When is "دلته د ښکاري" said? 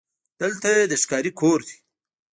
0.41-1.31